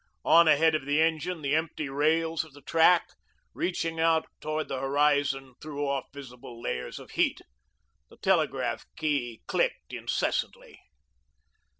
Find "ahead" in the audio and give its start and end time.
0.47-0.73